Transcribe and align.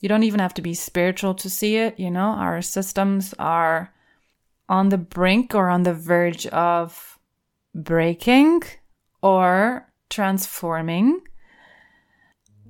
You 0.00 0.08
don't 0.08 0.24
even 0.24 0.40
have 0.40 0.54
to 0.54 0.62
be 0.62 0.74
spiritual 0.74 1.34
to 1.34 1.48
see 1.48 1.76
it. 1.76 1.98
You 1.98 2.10
know, 2.10 2.28
our 2.28 2.60
systems 2.60 3.34
are 3.38 3.94
on 4.68 4.90
the 4.90 4.98
brink 4.98 5.54
or 5.54 5.68
on 5.68 5.84
the 5.84 5.94
verge 5.94 6.46
of 6.48 7.18
breaking 7.74 8.62
or 9.22 9.90
transforming. 10.10 11.20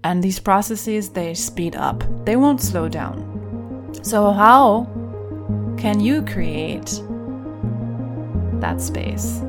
And 0.04 0.22
these 0.22 0.38
processes, 0.38 1.10
they 1.10 1.34
speed 1.34 1.74
up, 1.74 2.04
they 2.24 2.36
won't 2.36 2.60
slow 2.60 2.88
down. 2.88 3.90
So, 4.02 4.30
how 4.30 4.84
can 5.76 5.98
you 5.98 6.22
create 6.22 7.02
that 8.60 8.80
space? 8.80 9.40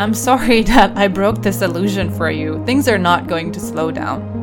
I'm 0.00 0.14
sorry 0.14 0.62
that 0.72 0.96
I 0.96 1.06
broke 1.06 1.42
this 1.42 1.62
illusion 1.62 2.10
for 2.10 2.28
you. 2.28 2.64
Things 2.66 2.88
are 2.88 2.98
not 2.98 3.28
going 3.28 3.52
to 3.52 3.60
slow 3.60 3.92
down. 3.92 4.41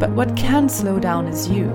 But 0.00 0.12
what 0.12 0.34
can 0.34 0.70
slow 0.70 0.98
down 0.98 1.26
is 1.28 1.46
you. 1.46 1.66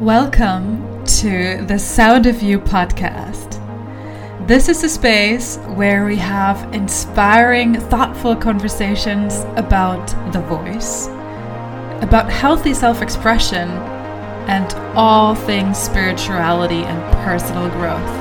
Welcome 0.00 1.04
to 1.04 1.62
the 1.66 1.78
Sound 1.78 2.24
of 2.24 2.40
You 2.40 2.58
podcast. 2.58 3.58
This 4.48 4.70
is 4.70 4.82
a 4.82 4.88
space 4.88 5.58
where 5.76 6.06
we 6.06 6.16
have 6.16 6.72
inspiring, 6.72 7.78
thoughtful 7.78 8.34
conversations 8.34 9.40
about 9.56 10.06
the 10.32 10.40
voice, 10.40 11.08
about 12.02 12.32
healthy 12.32 12.72
self 12.72 13.02
expression, 13.02 13.68
and 14.48 14.72
all 14.96 15.34
things 15.34 15.76
spirituality 15.76 16.84
and 16.84 17.14
personal 17.22 17.68
growth. 17.68 18.18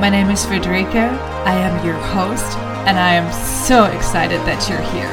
My 0.00 0.10
name 0.10 0.30
is 0.30 0.46
Friederike. 0.46 0.94
I 0.94 1.54
am 1.54 1.84
your 1.84 1.96
host, 1.96 2.56
and 2.86 2.98
I 2.98 3.14
am 3.14 3.32
so 3.66 3.86
excited 3.86 4.40
that 4.42 4.68
you're 4.68 4.78
here. 4.92 5.08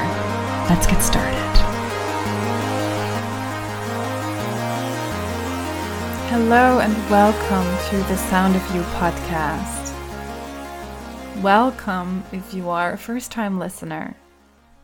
Let's 0.69 0.85
get 0.87 1.01
started. 1.01 1.39
Hello, 6.29 6.79
and 6.79 6.93
welcome 7.09 7.89
to 7.89 7.97
the 8.09 8.17
Sound 8.17 8.57
of 8.57 8.75
You 8.75 8.81
podcast. 8.99 9.93
Welcome 11.41 12.25
if 12.33 12.53
you 12.53 12.69
are 12.69 12.93
a 12.93 12.97
first 12.97 13.31
time 13.31 13.57
listener. 13.57 14.17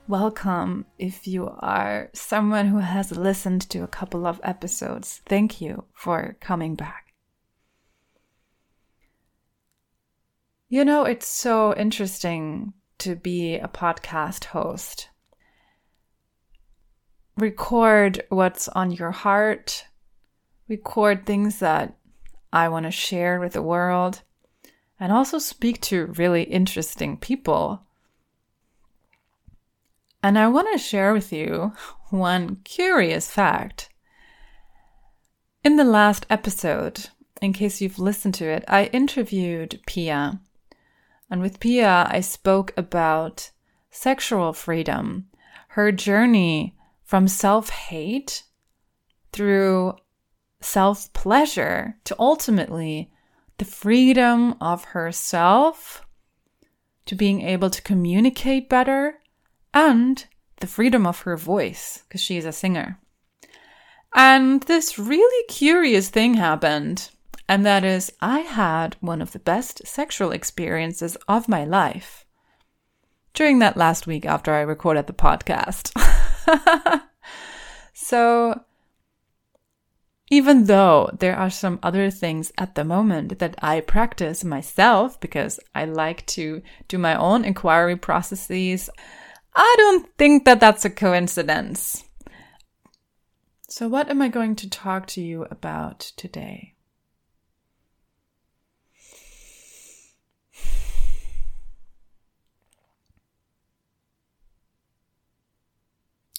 Welcome 0.07 0.85
if 0.97 1.27
you 1.27 1.49
are 1.59 2.09
someone 2.13 2.67
who 2.67 2.77
has 2.77 3.11
listened 3.11 3.69
to 3.69 3.83
a 3.83 3.87
couple 3.87 4.25
of 4.25 4.39
episodes. 4.43 5.21
Thank 5.25 5.59
you 5.59 5.83
for 5.93 6.37
coming 6.39 6.75
back. 6.75 7.06
You 10.69 10.83
know, 10.83 11.03
it's 11.03 11.27
so 11.27 11.73
interesting 11.75 12.73
to 12.99 13.15
be 13.15 13.55
a 13.55 13.67
podcast 13.67 14.45
host. 14.45 15.09
Record 17.37 18.23
what's 18.29 18.67
on 18.69 18.91
your 18.91 19.11
heart, 19.11 19.85
record 20.67 21.25
things 21.25 21.59
that 21.59 21.97
I 22.51 22.69
want 22.69 22.85
to 22.85 22.91
share 22.91 23.39
with 23.39 23.53
the 23.53 23.61
world, 23.61 24.21
and 24.99 25.11
also 25.11 25.37
speak 25.37 25.79
to 25.81 26.07
really 26.07 26.43
interesting 26.43 27.17
people 27.17 27.87
and 30.23 30.37
I 30.37 30.47
want 30.47 30.67
to 30.73 30.77
share 30.77 31.13
with 31.13 31.31
you 31.31 31.73
one 32.09 32.57
curious 32.63 33.29
fact. 33.29 33.89
In 35.63 35.75
the 35.75 35.83
last 35.83 36.25
episode, 36.29 37.09
in 37.41 37.53
case 37.53 37.81
you've 37.81 37.99
listened 37.99 38.33
to 38.35 38.45
it, 38.45 38.63
I 38.67 38.85
interviewed 38.85 39.79
Pia. 39.85 40.39
And 41.29 41.41
with 41.41 41.59
Pia, 41.59 42.07
I 42.09 42.21
spoke 42.21 42.73
about 42.77 43.51
sexual 43.91 44.53
freedom, 44.53 45.27
her 45.69 45.91
journey 45.91 46.75
from 47.03 47.27
self 47.27 47.69
hate 47.69 48.43
through 49.31 49.95
self 50.61 51.11
pleasure 51.13 51.97
to 52.05 52.15
ultimately 52.17 53.11
the 53.57 53.65
freedom 53.65 54.55
of 54.61 54.85
herself, 54.85 56.05
to 57.05 57.15
being 57.15 57.41
able 57.41 57.69
to 57.69 57.81
communicate 57.81 58.69
better, 58.69 59.19
and 59.73 60.25
the 60.59 60.67
freedom 60.67 61.05
of 61.05 61.21
her 61.21 61.37
voice, 61.37 62.03
because 62.07 62.21
she 62.21 62.37
is 62.37 62.45
a 62.45 62.51
singer. 62.51 62.99
And 64.13 64.63
this 64.63 64.97
really 64.97 65.45
curious 65.47 66.09
thing 66.09 66.35
happened, 66.35 67.09
and 67.47 67.65
that 67.65 67.83
is, 67.83 68.11
I 68.21 68.39
had 68.39 68.97
one 68.99 69.21
of 69.21 69.31
the 69.31 69.39
best 69.39 69.87
sexual 69.87 70.31
experiences 70.31 71.15
of 71.27 71.47
my 71.47 71.63
life 71.63 72.25
during 73.33 73.59
that 73.59 73.77
last 73.77 74.07
week 74.07 74.25
after 74.25 74.53
I 74.53 74.61
recorded 74.61 75.07
the 75.07 75.13
podcast. 75.13 75.91
so, 77.93 78.61
even 80.29 80.65
though 80.65 81.09
there 81.19 81.35
are 81.35 81.49
some 81.49 81.79
other 81.83 82.09
things 82.09 82.51
at 82.57 82.75
the 82.75 82.83
moment 82.83 83.39
that 83.39 83.55
I 83.61 83.79
practice 83.81 84.43
myself 84.43 85.19
because 85.19 85.59
I 85.73 85.85
like 85.85 86.25
to 86.27 86.61
do 86.87 86.97
my 86.97 87.15
own 87.15 87.45
inquiry 87.45 87.95
processes, 87.95 88.89
I 89.55 89.75
don't 89.77 90.07
think 90.17 90.45
that 90.45 90.59
that's 90.59 90.83
a 90.83 90.89
coincidence. 90.89 92.03
So, 93.69 93.87
what 93.87 94.09
am 94.09 94.21
I 94.21 94.27
going 94.27 94.55
to 94.57 94.69
talk 94.69 95.05
to 95.07 95.21
you 95.21 95.45
about 95.51 95.99
today? 95.99 96.73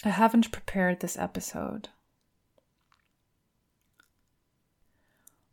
I 0.09 0.13
haven't 0.13 0.51
prepared 0.53 1.01
this 1.01 1.19
episode. 1.19 1.91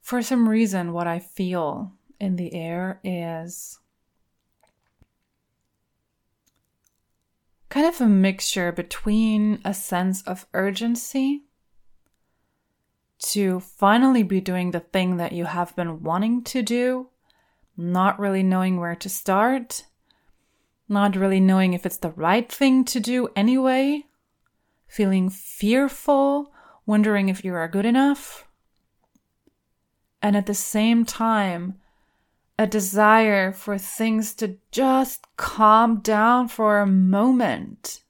For 0.01 0.21
some 0.21 0.47
reason, 0.47 0.93
what 0.93 1.07
I 1.07 1.19
feel 1.19 1.91
in 2.21 2.37
the 2.37 2.53
air 2.53 3.01
is 3.03 3.79
kind 7.67 7.85
of 7.85 7.99
a 7.99 8.07
mixture 8.07 8.71
between 8.71 9.59
a 9.65 9.73
sense 9.73 10.21
of 10.21 10.47
urgency 10.53 11.43
to 13.19 13.59
finally 13.59 14.23
be 14.23 14.39
doing 14.39 14.71
the 14.71 14.79
thing 14.79 15.17
that 15.17 15.33
you 15.33 15.43
have 15.43 15.75
been 15.75 16.01
wanting 16.01 16.43
to 16.43 16.61
do, 16.61 17.09
not 17.75 18.17
really 18.17 18.43
knowing 18.43 18.79
where 18.79 18.95
to 18.95 19.09
start, 19.09 19.83
not 20.87 21.17
really 21.17 21.41
knowing 21.41 21.73
if 21.73 21.85
it's 21.85 21.97
the 21.97 22.11
right 22.11 22.49
thing 22.49 22.85
to 22.85 23.01
do 23.01 23.27
anyway, 23.35 24.05
feeling 24.95 25.29
fearful, 25.29 26.53
wondering 26.85 27.27
if 27.27 27.43
you 27.43 27.53
are 27.53 27.67
good 27.67 27.85
enough. 27.85 28.47
And 30.21 30.37
at 30.37 30.45
the 30.45 30.53
same 30.53 31.03
time, 31.03 31.81
a 32.57 32.65
desire 32.65 33.51
for 33.51 33.77
things 33.77 34.33
to 34.35 34.55
just 34.71 35.25
calm 35.35 35.99
down 35.99 36.47
for 36.47 36.79
a 36.79 36.87
moment. 36.87 38.03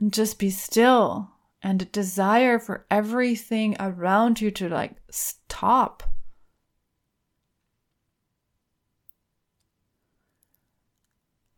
And 0.00 0.12
just 0.12 0.40
be 0.40 0.50
still, 0.50 1.30
and 1.62 1.80
a 1.80 1.84
desire 1.84 2.58
for 2.58 2.86
everything 2.90 3.76
around 3.78 4.40
you 4.40 4.50
to 4.50 4.68
like 4.68 4.96
stop. 5.12 6.02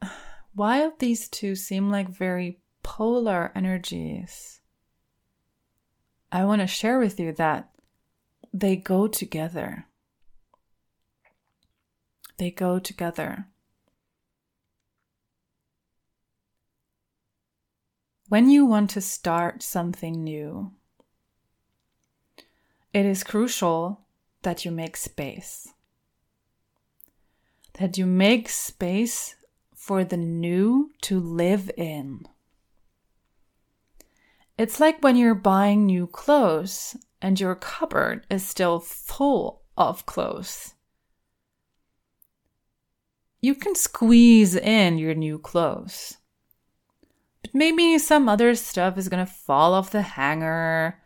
While 0.52 0.92
these 0.98 1.26
two 1.30 1.54
seem 1.54 1.88
like 1.88 2.10
very 2.10 2.58
polar 2.86 3.50
energies, 3.56 4.60
I 6.30 6.44
want 6.44 6.60
to 6.60 6.68
share 6.68 7.00
with 7.00 7.18
you 7.18 7.32
that 7.32 7.68
they 8.54 8.76
go 8.76 9.08
together. 9.08 9.86
They 12.38 12.52
go 12.52 12.78
together. 12.78 13.48
When 18.28 18.48
you 18.50 18.64
want 18.64 18.90
to 18.90 19.00
start 19.00 19.64
something 19.64 20.22
new, 20.22 20.70
it 22.94 23.04
is 23.04 23.24
crucial 23.24 24.06
that 24.42 24.64
you 24.64 24.70
make 24.70 24.96
space. 24.96 25.66
That 27.80 27.98
you 27.98 28.06
make 28.06 28.48
space 28.48 29.34
for 29.74 30.04
the 30.04 30.16
new 30.16 30.92
to 31.02 31.18
live 31.18 31.68
in. 31.76 32.26
It's 34.58 34.80
like 34.80 35.02
when 35.02 35.16
you're 35.16 35.34
buying 35.34 35.86
new 35.86 36.06
clothes 36.06 36.96
and 37.20 37.38
your 37.38 37.54
cupboard 37.54 38.26
is 38.30 38.46
still 38.46 38.80
full 38.80 39.62
of 39.76 40.06
clothes 40.06 40.74
you 43.46 43.54
can 43.54 43.76
squeeze 43.76 44.56
in 44.56 44.98
your 44.98 45.14
new 45.14 45.38
clothes. 45.38 46.16
But 47.42 47.54
maybe 47.54 47.96
some 47.98 48.28
other 48.28 48.54
stuff 48.54 48.98
is 48.98 49.08
going 49.08 49.24
to 49.24 49.32
fall 49.32 49.72
off 49.74 49.92
the 49.92 50.02
hanger, 50.02 51.00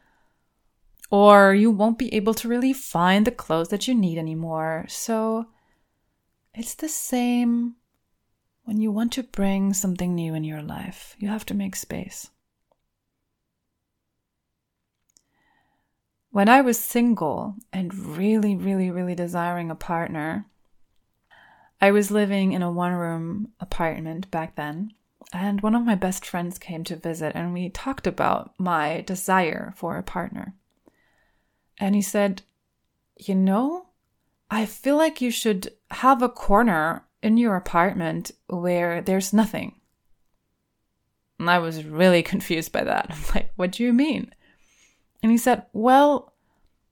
or 1.11 1.55
you 1.55 1.71
won't 1.71 1.99
be 1.99 2.15
able 2.15 2.35
to 2.35 2.49
really 2.49 2.73
find 2.73 3.27
the 3.27 3.31
clothes 3.31 3.69
that 3.69 3.87
you 3.87 3.95
need 3.95 4.17
anymore. 4.17 4.87
So 4.89 5.47
it's 6.55 6.75
the 6.75 6.89
same 6.89 7.77
when 8.65 8.81
you 8.81 8.91
want 8.91 9.13
to 9.13 9.23
bring 9.23 9.75
something 9.75 10.15
new 10.15 10.35
in 10.35 10.45
your 10.45 10.63
life, 10.63 11.17
you 11.19 11.29
have 11.29 11.45
to 11.47 11.55
make 11.55 11.77
space. 11.77 12.31
When 16.33 16.49
I 16.49 16.61
was 16.61 16.79
single 16.79 17.57
and 17.73 17.93
really, 17.93 18.55
really, 18.55 18.91
really 18.91 19.17
desiring 19.17 19.71
a 19.71 19.75
partner, 19.75 20.47
I 21.81 21.91
was 21.91 22.13
living 22.13 22.53
in 22.53 22.63
a 22.63 22.71
one 22.71 22.93
room 22.93 23.49
apartment 23.59 24.31
back 24.31 24.55
then, 24.55 24.93
and 25.33 25.61
one 25.61 25.75
of 25.75 25.85
my 25.85 25.97
best 25.97 26.25
friends 26.25 26.59
came 26.59 26.85
to 26.85 26.95
visit, 26.95 27.35
and 27.35 27.53
we 27.53 27.69
talked 27.69 28.07
about 28.07 28.55
my 28.59 29.01
desire 29.01 29.73
for 29.77 29.97
a 29.97 30.05
partner. 30.05 30.55
And 31.79 31.97
he 31.97 32.03
said, 32.03 32.43
You 33.17 33.35
know, 33.35 33.87
I 34.51 34.67
feel 34.67 34.97
like 34.97 35.21
you 35.21 35.33
should 35.33 35.73
have 35.91 36.23
a 36.23 36.29
corner 36.29 37.07
in 37.23 37.39
your 37.39 37.57
apartment 37.57 38.31
where 38.47 39.03
there's 39.03 39.33
nothing. 39.33 39.81
And 41.41 41.51
I 41.51 41.59
was 41.59 41.85
really 41.85 42.23
confused 42.33 42.71
by 42.71 42.85
that. 42.85 43.07
I'm 43.11 43.35
like, 43.35 43.51
What 43.57 43.73
do 43.73 43.83
you 43.83 43.93
mean? 43.93 44.33
And 45.23 45.31
he 45.31 45.39
said, 45.39 45.67
Well, 45.73 46.33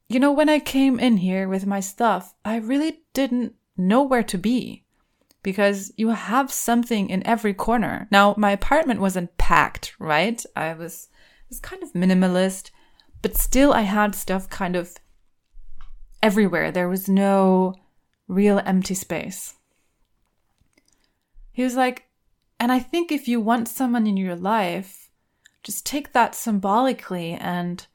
you 0.08 0.18
know, 0.20 0.32
when 0.32 0.48
I 0.48 0.58
came 0.58 0.98
in 0.98 1.18
here 1.18 1.48
with 1.48 1.66
my 1.66 1.80
stuff, 1.80 2.34
I 2.44 2.56
really 2.56 3.02
didn't 3.12 3.54
know 3.76 4.02
where 4.02 4.22
to 4.24 4.38
be 4.38 4.84
because 5.42 5.92
you 5.96 6.08
have 6.08 6.50
something 6.52 7.08
in 7.10 7.26
every 7.26 7.54
corner. 7.54 8.08
Now, 8.10 8.34
my 8.36 8.50
apartment 8.50 9.00
wasn't 9.00 9.36
packed, 9.38 9.94
right? 9.98 10.44
I 10.56 10.74
was 10.74 11.08
was 11.48 11.60
kind 11.60 11.82
of 11.82 11.92
minimalist, 11.92 12.70
but 13.22 13.36
still 13.36 13.72
I 13.72 13.82
had 13.82 14.14
stuff 14.14 14.50
kind 14.50 14.76
of 14.76 14.96
everywhere. 16.22 16.70
There 16.70 16.88
was 16.88 17.08
no 17.08 17.74
real 18.26 18.60
empty 18.64 18.94
space. 18.94 19.54
He 21.52 21.62
was 21.62 21.74
like, 21.74 22.08
and 22.60 22.70
I 22.70 22.78
think 22.78 23.10
if 23.10 23.28
you 23.28 23.40
want 23.40 23.68
someone 23.68 24.06
in 24.06 24.16
your 24.16 24.36
life, 24.36 25.10
just 25.62 25.86
take 25.86 26.12
that 26.12 26.34
symbolically 26.34 27.32
and 27.32 27.86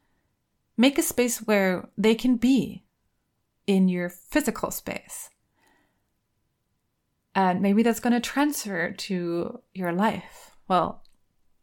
make 0.77 0.97
a 0.97 1.03
space 1.03 1.39
where 1.39 1.89
they 1.97 2.15
can 2.15 2.37
be 2.37 2.83
in 3.67 3.87
your 3.87 4.09
physical 4.09 4.71
space. 4.71 5.29
And 7.35 7.61
maybe 7.61 7.83
that's 7.83 7.99
going 7.99 8.13
to 8.13 8.19
transfer 8.19 8.91
to 8.91 9.61
your 9.73 9.91
life. 9.91 10.55
Well, 10.67 11.03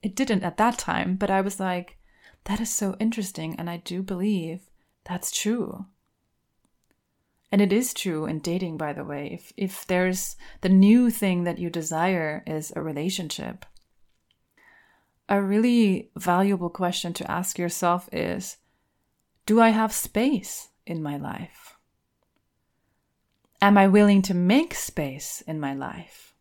it 0.03 0.17
didn't 0.17 0.43
at 0.43 0.57
that 0.57 0.79
time, 0.79 1.17
but 1.17 1.31
I 1.31 1.41
was 1.41 1.61
like, 1.61 1.99
that 2.45 2.61
is 2.61 2.71
so 2.71 2.97
interesting. 2.99 3.55
And 3.57 3.69
I 3.69 3.77
do 3.77 4.03
believe 4.03 4.71
that's 5.05 5.31
true. 5.31 5.87
And 7.53 7.61
it 7.61 7.73
is 7.73 7.93
true 7.93 8.27
in 8.27 8.39
dating, 8.39 8.77
by 8.77 8.93
the 8.93 9.05
way. 9.05 9.31
If, 9.33 9.53
if 9.57 9.87
there's 9.87 10.37
the 10.61 10.69
new 10.69 11.11
thing 11.11 11.45
that 11.45 11.59
you 11.59 11.69
desire 11.69 12.43
is 12.47 12.73
a 12.75 12.83
relationship, 12.83 13.67
a 15.29 15.43
really 15.43 16.11
valuable 16.17 16.71
question 16.71 17.13
to 17.15 17.31
ask 17.31 17.59
yourself 17.59 18.09
is 18.13 18.57
Do 19.47 19.61
I 19.61 19.71
have 19.71 19.93
space 19.93 20.69
in 20.87 21.03
my 21.03 21.17
life? 21.17 21.77
Am 23.63 23.77
I 23.77 23.89
willing 23.89 24.23
to 24.23 24.35
make 24.35 24.75
space 24.75 25.43
in 25.47 25.61
my 25.61 25.75
life? 25.75 26.35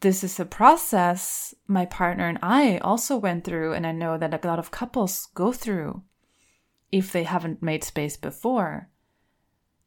This 0.00 0.24
is 0.24 0.40
a 0.40 0.46
process 0.46 1.54
my 1.66 1.84
partner 1.84 2.26
and 2.26 2.38
I 2.42 2.78
also 2.78 3.16
went 3.18 3.44
through, 3.44 3.74
and 3.74 3.86
I 3.86 3.92
know 3.92 4.16
that 4.16 4.32
a 4.32 4.46
lot 4.46 4.58
of 4.58 4.70
couples 4.70 5.28
go 5.34 5.52
through 5.52 6.02
if 6.90 7.12
they 7.12 7.24
haven't 7.24 7.62
made 7.62 7.84
space 7.84 8.16
before. 8.16 8.88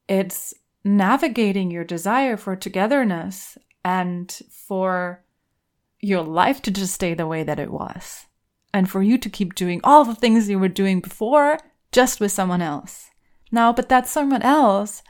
It's 0.07 0.53
navigating 0.83 1.71
your 1.71 1.83
desire 1.83 2.38
for 2.38 2.56
togetherness 2.56 3.57
and 3.83 4.31
for 4.51 5.23
your 5.99 6.21
life 6.21 6.61
to 6.61 6.71
just 6.71 6.94
stay 6.94 7.13
the 7.13 7.27
way 7.27 7.44
that 7.44 7.59
it 7.59 7.71
was, 7.71 8.25
and 8.73 8.89
for 8.89 9.03
you 9.03 9.17
to 9.19 9.29
keep 9.29 9.53
doing 9.53 9.79
all 9.83 10.03
the 10.03 10.15
things 10.15 10.49
you 10.49 10.57
were 10.57 10.67
doing 10.67 10.99
before 10.99 11.59
just 11.91 12.19
with 12.19 12.31
someone 12.31 12.61
else. 12.61 13.11
Now, 13.51 13.71
but 13.71 13.87
that 13.89 14.07
someone 14.07 14.41
else 14.41 15.03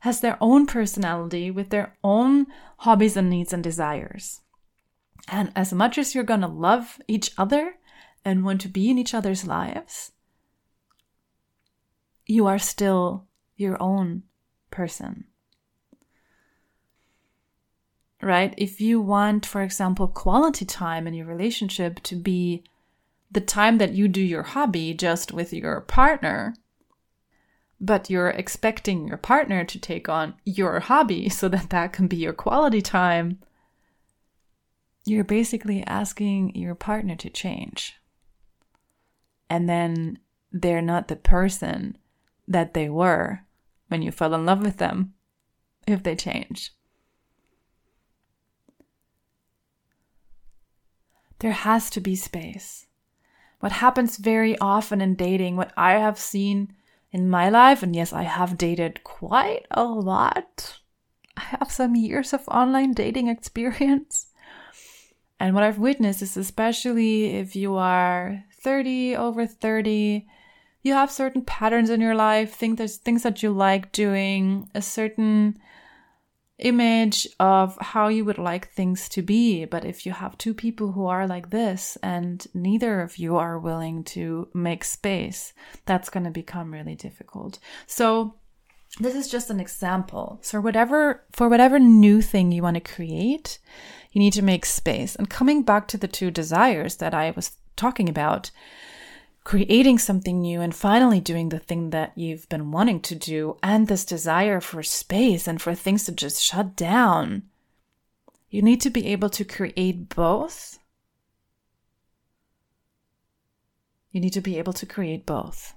has 0.00 0.20
their 0.20 0.36
own 0.40 0.66
personality 0.66 1.50
with 1.50 1.70
their 1.70 1.96
own 2.04 2.46
hobbies 2.78 3.16
and 3.16 3.30
needs 3.30 3.52
and 3.52 3.64
desires. 3.64 4.42
And 5.26 5.50
as 5.56 5.72
much 5.72 5.98
as 5.98 6.14
you're 6.14 6.24
going 6.24 6.42
to 6.42 6.46
love 6.46 7.00
each 7.08 7.30
other 7.36 7.76
and 8.24 8.44
want 8.44 8.60
to 8.60 8.68
be 8.68 8.90
in 8.90 8.98
each 8.98 9.14
other's 9.14 9.46
lives, 9.46 10.12
you 12.26 12.46
are 12.46 12.58
still 12.58 13.26
your 13.56 13.82
own 13.82 14.22
person. 14.70 15.24
Right? 18.20 18.52
If 18.56 18.80
you 18.80 19.00
want, 19.00 19.46
for 19.46 19.62
example, 19.62 20.08
quality 20.08 20.64
time 20.64 21.06
in 21.06 21.14
your 21.14 21.26
relationship 21.26 22.02
to 22.04 22.16
be 22.16 22.64
the 23.30 23.40
time 23.40 23.78
that 23.78 23.92
you 23.92 24.08
do 24.08 24.22
your 24.22 24.42
hobby 24.42 24.94
just 24.94 25.32
with 25.32 25.52
your 25.52 25.80
partner, 25.82 26.54
but 27.80 28.10
you're 28.10 28.30
expecting 28.30 29.06
your 29.06 29.18
partner 29.18 29.64
to 29.64 29.78
take 29.78 30.08
on 30.08 30.34
your 30.44 30.80
hobby 30.80 31.28
so 31.28 31.48
that 31.48 31.70
that 31.70 31.92
can 31.92 32.08
be 32.08 32.16
your 32.16 32.32
quality 32.32 32.80
time, 32.80 33.38
you're 35.04 35.24
basically 35.24 35.82
asking 35.86 36.54
your 36.54 36.74
partner 36.74 37.16
to 37.16 37.30
change. 37.30 37.94
And 39.48 39.68
then 39.68 40.18
they're 40.52 40.82
not 40.82 41.08
the 41.08 41.16
person 41.16 41.96
that 42.46 42.74
they 42.74 42.88
were 42.88 43.40
when 43.88 44.02
you 44.02 44.10
fell 44.10 44.34
in 44.34 44.44
love 44.44 44.62
with 44.62 44.76
them 44.76 45.14
if 45.86 46.02
they 46.02 46.14
change. 46.14 46.72
There 51.38 51.52
has 51.52 51.88
to 51.90 52.00
be 52.00 52.16
space. 52.16 52.87
What 53.60 53.72
happens 53.72 54.16
very 54.16 54.56
often 54.58 55.00
in 55.00 55.14
dating, 55.14 55.56
what 55.56 55.72
I 55.76 55.92
have 55.92 56.18
seen 56.18 56.74
in 57.10 57.28
my 57.28 57.48
life, 57.48 57.82
and 57.82 57.94
yes, 57.94 58.12
I 58.12 58.22
have 58.22 58.58
dated 58.58 59.02
quite 59.02 59.66
a 59.70 59.84
lot. 59.84 60.78
I 61.36 61.42
have 61.58 61.70
some 61.70 61.96
years 61.96 62.32
of 62.32 62.48
online 62.48 62.92
dating 62.92 63.28
experience. 63.28 64.26
And 65.40 65.54
what 65.54 65.64
I've 65.64 65.78
witnessed 65.78 66.22
is 66.22 66.36
especially 66.36 67.36
if 67.36 67.54
you 67.54 67.76
are 67.76 68.44
30, 68.60 69.16
over 69.16 69.46
30, 69.46 70.26
you 70.82 70.92
have 70.92 71.10
certain 71.10 71.42
patterns 71.42 71.90
in 71.90 72.00
your 72.00 72.14
life, 72.14 72.54
think 72.54 72.78
there's 72.78 72.96
things 72.96 73.22
that 73.22 73.42
you 73.42 73.50
like 73.50 73.92
doing, 73.92 74.68
a 74.74 74.82
certain 74.82 75.58
image 76.58 77.26
of 77.38 77.76
how 77.80 78.08
you 78.08 78.24
would 78.24 78.38
like 78.38 78.68
things 78.68 79.08
to 79.10 79.22
be. 79.22 79.64
But 79.64 79.84
if 79.84 80.04
you 80.04 80.12
have 80.12 80.36
two 80.36 80.54
people 80.54 80.92
who 80.92 81.06
are 81.06 81.26
like 81.26 81.50
this 81.50 81.96
and 82.02 82.46
neither 82.54 83.00
of 83.00 83.18
you 83.18 83.36
are 83.36 83.58
willing 83.58 84.04
to 84.04 84.48
make 84.52 84.84
space, 84.84 85.52
that's 85.86 86.10
going 86.10 86.24
to 86.24 86.30
become 86.30 86.72
really 86.72 86.96
difficult. 86.96 87.58
So 87.86 88.34
this 89.00 89.14
is 89.14 89.30
just 89.30 89.50
an 89.50 89.60
example. 89.60 90.38
So 90.42 90.60
whatever, 90.60 91.24
for 91.32 91.48
whatever 91.48 91.78
new 91.78 92.20
thing 92.20 92.50
you 92.50 92.62
want 92.62 92.74
to 92.74 92.80
create, 92.94 93.58
you 94.12 94.18
need 94.18 94.32
to 94.32 94.42
make 94.42 94.66
space. 94.66 95.14
And 95.14 95.30
coming 95.30 95.62
back 95.62 95.86
to 95.88 95.98
the 95.98 96.08
two 96.08 96.30
desires 96.30 96.96
that 96.96 97.14
I 97.14 97.32
was 97.36 97.52
talking 97.76 98.08
about, 98.08 98.50
creating 99.44 99.98
something 99.98 100.40
new 100.40 100.60
and 100.60 100.74
finally 100.74 101.20
doing 101.20 101.48
the 101.48 101.58
thing 101.58 101.90
that 101.90 102.12
you've 102.16 102.48
been 102.48 102.70
wanting 102.70 103.00
to 103.00 103.14
do, 103.14 103.56
and 103.62 103.86
this 103.86 104.04
desire 104.04 104.60
for 104.60 104.82
space 104.82 105.46
and 105.46 105.60
for 105.60 105.74
things 105.74 106.04
to 106.04 106.12
just 106.12 106.42
shut 106.42 106.76
down. 106.76 107.42
You 108.50 108.62
need 108.62 108.80
to 108.82 108.90
be 108.90 109.06
able 109.08 109.30
to 109.30 109.44
create 109.44 110.08
both. 110.08 110.78
You 114.10 114.20
need 114.20 114.32
to 114.32 114.40
be 114.40 114.58
able 114.58 114.72
to 114.72 114.86
create 114.86 115.26
both. 115.26 115.74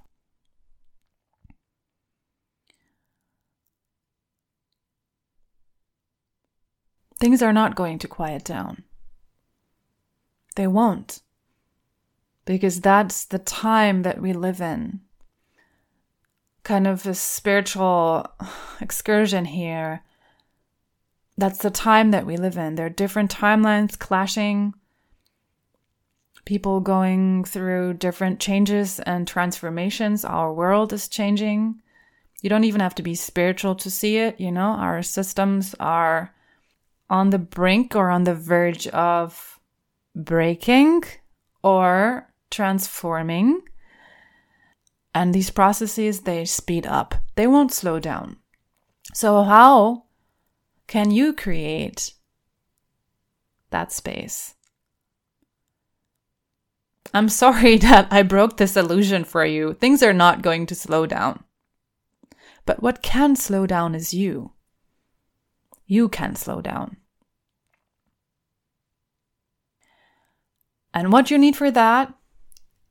Things 7.20 7.41
are 7.41 7.53
not 7.53 7.75
going 7.75 8.00
to 8.00 8.08
quiet 8.08 8.44
down. 8.44 8.84
They 10.56 10.65
won't 10.65 11.22
because 12.45 12.81
that's 12.81 13.25
the 13.25 13.39
time 13.39 14.03
that 14.03 14.21
we 14.21 14.33
live 14.33 14.62
in. 14.62 15.01
Kind 16.63 16.88
of 16.88 17.05
a 17.05 17.13
spiritual 17.13 18.25
excursion 18.81 19.45
here. 19.45 20.03
That's 21.38 21.60
the 21.60 21.71
time 21.71 22.12
that 22.12 22.25
we 22.25 22.38
live 22.38 22.57
in. 22.57 22.75
There 22.75 22.86
are 22.86 22.89
different 22.89 23.33
timelines 23.33 23.98
clashing, 23.98 24.74
people 26.45 26.79
going 26.79 27.43
through 27.45 27.93
different 27.93 28.39
changes 28.39 29.00
and 29.00 29.27
transformations. 29.27 30.25
Our 30.25 30.53
world 30.53 30.93
is 30.93 31.07
changing. 31.07 31.81
You 32.41 32.50
don't 32.50 32.63
even 32.63 32.81
have 32.81 32.95
to 32.95 33.03
be 33.03 33.15
spiritual 33.15 33.75
to 33.75 33.91
see 33.91 34.17
it, 34.17 34.39
you 34.39 34.51
know, 34.51 34.71
our 34.71 35.03
systems 35.03 35.75
are 35.79 36.33
on 37.10 37.29
the 37.29 37.39
brink 37.39 37.95
or 37.95 38.10
on 38.10 38.24
the 38.24 38.33
verge 38.33 38.88
of 38.88 39.60
breaking 40.15 41.03
or 41.63 42.30
transforming. 42.51 43.62
And 45.15 45.34
these 45.34 45.50
processes, 45.50 46.22
they 46.22 46.46
speed 46.46 46.86
up, 46.86 47.15
they 47.36 47.48
won't 47.48 47.74
slow 47.74 48.00
down. 48.00 48.38
So, 49.13 49.43
how 49.43 50.03
can 50.88 51.12
you 51.12 51.34
create 51.34 52.13
that 53.72 53.91
space. 53.91 54.55
I'm 57.13 57.29
sorry 57.43 57.77
that 57.77 58.08
I 58.12 58.22
broke 58.22 58.58
this 58.58 58.77
illusion 58.77 59.24
for 59.24 59.43
you. 59.46 59.74
Things 59.74 60.03
are 60.03 60.13
not 60.13 60.43
going 60.43 60.67
to 60.67 60.75
slow 60.75 61.05
down. 61.05 61.43
But 62.65 62.84
what 62.84 63.01
can 63.01 63.36
slow 63.36 63.65
down 63.65 63.96
is 63.96 64.13
you. 64.13 64.51
You 65.88 66.08
can 66.08 66.36
slow 66.36 66.62
down. 66.62 66.98
And 70.93 71.12
what 71.12 71.31
you 71.31 71.38
need 71.38 71.55
for 71.55 71.72
that 71.72 72.13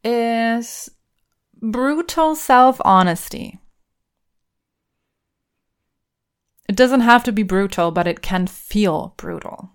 is 0.04 0.90
brutal 1.60 2.34
self 2.34 2.80
honesty. 2.84 3.58
It 6.68 6.76
doesn't 6.76 7.00
have 7.00 7.24
to 7.24 7.32
be 7.32 7.42
brutal, 7.42 7.90
but 7.90 8.06
it 8.06 8.22
can 8.22 8.46
feel 8.46 9.14
brutal. 9.16 9.70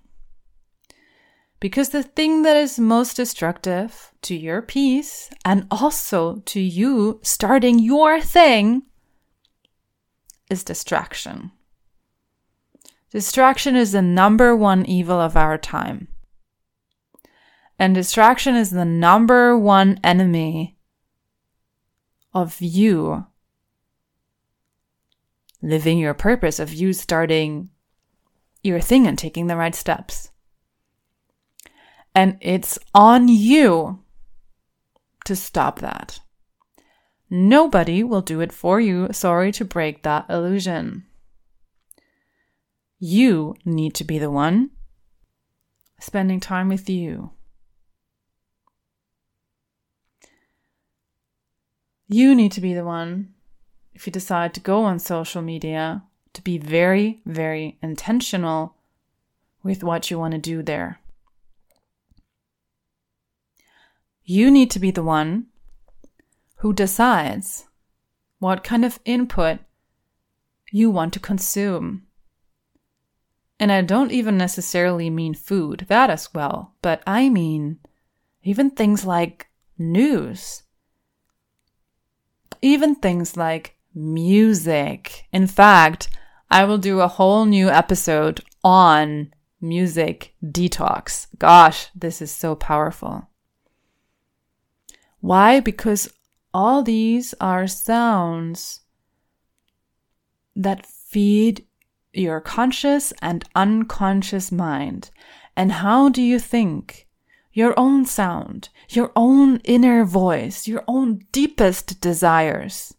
Because 1.60 1.90
the 1.90 2.04
thing 2.04 2.44
that 2.44 2.56
is 2.56 2.80
most 2.80 3.16
destructive 3.16 4.12
to 4.22 4.36
your 4.36 4.62
peace 4.62 5.30
and 5.44 5.68
also 5.72 6.38
to 6.46 6.60
you 6.60 7.20
starting 7.24 7.80
your 7.80 8.22
thing 8.22 8.84
is 10.50 10.64
distraction. 10.64 11.52
Distraction 13.12 13.76
is 13.76 13.94
the 13.94 14.02
number 14.02 14.56
one 14.56 14.86
evil 14.86 15.20
of 15.20 15.38
our 15.38 15.58
time. 15.58 16.08
And 17.78 17.94
distraction 17.94 18.56
is 18.56 18.72
the 18.72 18.86
number 18.86 19.58
one 19.58 20.00
enemy 20.04 20.78
of 22.34 22.62
you 22.62 23.26
living 25.62 25.98
your 25.98 26.14
purpose, 26.14 26.60
of 26.60 26.74
you 26.74 26.94
starting 26.94 27.70
your 28.64 28.80
thing 28.80 29.08
and 29.08 29.18
taking 29.18 29.48
the 29.48 29.58
right 29.58 29.76
steps. 29.76 30.30
And 32.14 32.38
it's 32.40 32.80
on 32.94 33.28
you 33.28 34.04
to 35.26 35.36
stop 35.36 35.80
that. 35.80 36.20
Nobody 37.30 38.04
will 38.04 38.22
do 38.22 38.40
it 38.40 38.54
for 38.54 38.80
you. 38.80 39.10
Sorry 39.12 39.52
to 39.54 39.66
break 39.66 40.04
that 40.04 40.26
illusion. 40.30 41.06
You 43.00 43.56
need 43.66 43.96
to 43.96 44.04
be 44.04 44.20
the 44.20 44.32
one 44.32 44.70
spending 46.00 46.40
time 46.40 46.70
with 46.70 46.90
you. 46.90 47.32
You 52.08 52.36
need 52.36 52.52
to 52.52 52.62
be 52.62 52.74
the 52.74 52.86
one, 52.86 53.34
if 53.94 54.06
you 54.06 54.14
decide 54.14 54.54
to 54.54 54.60
go 54.60 54.84
on 54.84 55.00
social 55.00 55.42
media, 55.42 56.04
to 56.34 56.42
be 56.42 56.58
very, 56.58 57.22
very 57.26 57.78
intentional 57.82 58.76
with 59.64 59.84
what 59.84 60.12
you 60.12 60.20
want 60.20 60.34
to 60.34 60.38
do 60.38 60.62
there. 60.62 61.00
You 64.24 64.52
need 64.52 64.70
to 64.72 64.80
be 64.80 64.92
the 64.92 65.04
one 65.04 65.48
who 66.58 66.74
decides 66.74 67.66
what 68.40 68.64
kind 68.64 68.86
of 68.86 69.00
input 69.06 69.60
you 70.72 70.92
want 70.92 71.14
to 71.14 71.20
consume. 71.20 72.04
And 73.60 73.72
I 73.72 73.82
don't 73.82 74.12
even 74.12 74.38
necessarily 74.38 75.10
mean 75.10 75.34
food, 75.34 75.86
that 75.88 76.10
as 76.10 76.34
well, 76.34 76.74
but 76.82 77.02
I 77.08 77.30
mean 77.30 77.80
even 78.44 78.70
things 78.70 79.06
like 79.06 79.48
news 79.78 80.64
even 82.62 82.96
things 82.96 83.38
like 83.38 83.76
music. 83.94 85.26
In 85.32 85.48
fact, 85.48 86.10
I 86.50 86.66
will 86.66 86.78
do 86.78 87.00
a 87.00 87.08
whole 87.08 87.46
new 87.46 87.70
episode 87.70 88.42
on 88.64 89.34
music 89.62 90.36
detox. 90.44 91.28
Gosh, 91.38 91.88
this 91.96 92.22
is 92.22 92.32
so 92.32 92.56
powerful. 92.56 93.30
Why? 95.20 95.60
Because 95.60 96.12
all 96.54 96.84
these 96.84 97.34
are 97.42 97.68
sounds 97.68 98.82
that 100.56 100.86
feed 100.86 101.66
your 102.14 102.40
conscious 102.40 103.12
and 103.22 103.44
unconscious 103.56 104.52
mind. 104.52 105.10
And 105.58 105.72
how 105.72 106.10
do 106.10 106.22
you 106.22 106.40
think 106.40 107.05
your 107.56 107.74
own 107.80 108.06
sound, 108.06 108.68
your 108.90 109.14
own 109.16 109.58
inner 109.64 110.04
voice, 110.04 110.68
your 110.68 110.84
own 110.90 111.26
deepest 111.32 112.02
desires 112.02 112.94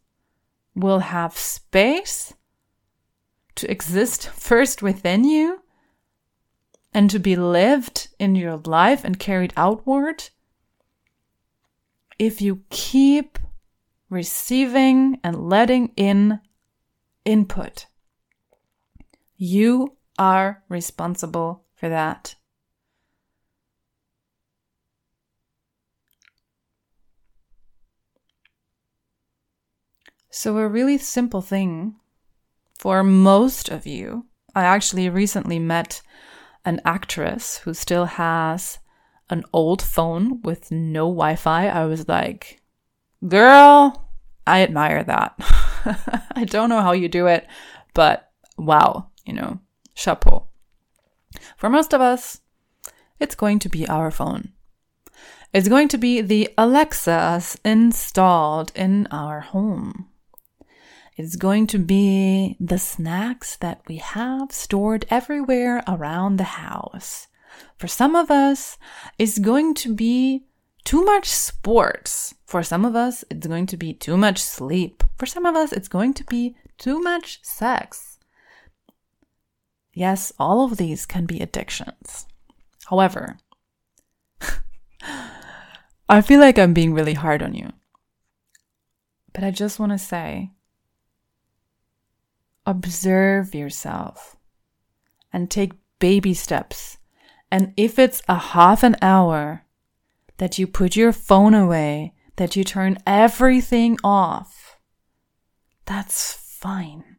will 0.74 1.00
have 1.00 1.36
space 1.36 2.32
to 3.54 3.70
exist 3.70 4.28
first 4.34 4.82
within 4.82 5.24
you 5.24 5.60
and 6.94 7.10
to 7.10 7.18
be 7.18 7.36
lived 7.36 8.08
in 8.18 8.34
your 8.34 8.56
life 8.56 9.04
and 9.04 9.18
carried 9.18 9.52
outward 9.58 10.30
if 12.18 12.40
you 12.40 12.64
keep 12.70 13.38
receiving 14.08 15.20
and 15.22 15.50
letting 15.50 15.92
in 15.96 16.40
input. 17.26 17.86
You 19.36 19.98
are 20.18 20.62
responsible 20.70 21.64
for 21.74 21.90
that. 21.90 22.36
So, 30.38 30.58
a 30.58 30.68
really 30.68 30.98
simple 30.98 31.40
thing 31.40 31.96
for 32.78 33.02
most 33.02 33.70
of 33.70 33.86
you. 33.86 34.26
I 34.54 34.64
actually 34.64 35.08
recently 35.08 35.58
met 35.58 36.02
an 36.62 36.82
actress 36.84 37.56
who 37.64 37.72
still 37.72 38.04
has 38.04 38.78
an 39.30 39.44
old 39.54 39.80
phone 39.80 40.42
with 40.42 40.70
no 40.70 41.04
Wi 41.06 41.36
Fi. 41.36 41.68
I 41.68 41.86
was 41.86 42.06
like, 42.06 42.60
girl, 43.26 44.10
I 44.46 44.60
admire 44.60 45.02
that. 45.04 45.36
I 46.32 46.44
don't 46.44 46.68
know 46.68 46.82
how 46.82 46.92
you 46.92 47.08
do 47.08 47.26
it, 47.28 47.46
but 47.94 48.30
wow, 48.58 49.08
you 49.24 49.32
know, 49.32 49.60
chapeau. 49.94 50.48
For 51.56 51.70
most 51.70 51.94
of 51.94 52.02
us, 52.02 52.42
it's 53.18 53.34
going 53.34 53.58
to 53.60 53.70
be 53.70 53.88
our 53.88 54.10
phone. 54.10 54.52
It's 55.54 55.68
going 55.68 55.88
to 55.88 55.96
be 55.96 56.20
the 56.20 56.50
Alexas 56.58 57.56
installed 57.64 58.70
in 58.74 59.06
our 59.10 59.40
home. 59.40 60.10
It's 61.16 61.36
going 61.36 61.66
to 61.68 61.78
be 61.78 62.56
the 62.60 62.78
snacks 62.78 63.56
that 63.56 63.80
we 63.88 63.96
have 63.96 64.52
stored 64.52 65.06
everywhere 65.08 65.82
around 65.88 66.36
the 66.36 66.44
house. 66.44 67.28
For 67.78 67.88
some 67.88 68.14
of 68.14 68.30
us, 68.30 68.76
it's 69.18 69.38
going 69.38 69.72
to 69.76 69.94
be 69.94 70.44
too 70.84 71.02
much 71.04 71.26
sports. 71.26 72.34
For 72.44 72.62
some 72.62 72.84
of 72.84 72.94
us, 72.94 73.24
it's 73.30 73.46
going 73.46 73.64
to 73.66 73.78
be 73.78 73.94
too 73.94 74.18
much 74.18 74.42
sleep. 74.42 75.02
For 75.16 75.24
some 75.24 75.46
of 75.46 75.56
us, 75.56 75.72
it's 75.72 75.88
going 75.88 76.12
to 76.14 76.24
be 76.24 76.54
too 76.76 77.00
much 77.00 77.42
sex. 77.42 78.18
Yes, 79.94 80.34
all 80.38 80.66
of 80.66 80.76
these 80.76 81.06
can 81.06 81.24
be 81.24 81.40
addictions. 81.40 82.26
However, 82.90 83.38
I 86.10 86.20
feel 86.20 86.40
like 86.40 86.58
I'm 86.58 86.74
being 86.74 86.92
really 86.92 87.14
hard 87.14 87.42
on 87.42 87.54
you. 87.54 87.72
But 89.32 89.44
I 89.44 89.50
just 89.50 89.78
want 89.78 89.92
to 89.92 89.98
say 89.98 90.50
observe 92.66 93.54
yourself 93.54 94.36
and 95.32 95.50
take 95.50 95.72
baby 95.98 96.34
steps. 96.34 96.98
And 97.50 97.72
if 97.76 97.98
it's 97.98 98.22
a 98.28 98.36
half 98.36 98.82
an 98.82 98.96
hour 99.00 99.64
that 100.38 100.58
you 100.58 100.66
put 100.66 100.96
your 100.96 101.12
phone 101.12 101.54
away, 101.54 102.14
that 102.36 102.56
you 102.56 102.64
turn 102.64 102.98
everything 103.06 103.96
off, 104.04 104.78
that's 105.86 106.34
fine. 106.34 107.16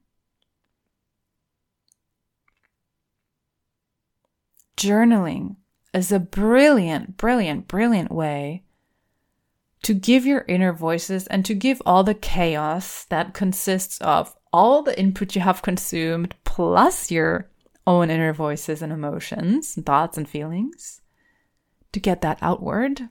Journaling 4.76 5.56
is 5.94 6.12
a 6.12 6.20
brilliant, 6.20 7.18
brilliant, 7.18 7.68
brilliant 7.68 8.12
way 8.12 8.64
to 9.82 9.94
give 9.94 10.26
your 10.26 10.46
inner 10.48 10.74
voices 10.74 11.26
and 11.28 11.44
to 11.46 11.56
give 11.56 11.82
all 11.86 12.04
the 12.04 12.14
chaos 12.14 13.06
that 13.06 13.34
consists 13.34 14.00
of 14.02 14.36
all 14.54 14.82
the 14.82 14.98
input 15.00 15.36
you 15.36 15.42
have 15.42 15.62
consumed 15.62 16.36
plus 16.44 17.12
your 17.12 17.50
own 17.86 18.10
inner 18.10 18.34
voices 18.34 18.82
and 18.82 18.92
emotions, 18.92 19.78
and 19.78 19.86
thoughts 19.86 20.18
and 20.18 20.28
feelings 20.28 21.02
to 21.94 22.00
get 22.00 22.22
that 22.22 22.38
outward 22.42 23.10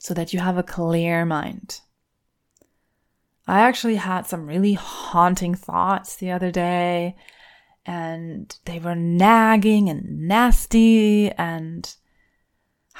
so 0.00 0.14
that 0.14 0.32
you 0.32 0.40
have 0.40 0.58
a 0.58 0.62
clear 0.62 1.24
mind. 1.24 1.80
I 3.46 3.60
actually 3.60 3.96
had 3.96 4.26
some 4.26 4.46
really 4.46 4.74
haunting 4.74 5.54
thoughts 5.54 6.16
the 6.16 6.32
other 6.32 6.50
day, 6.50 7.16
and 7.86 8.54
they 8.66 8.78
were 8.78 8.94
nagging 8.94 9.88
and 9.88 10.28
nasty, 10.28 11.30
and 11.32 11.94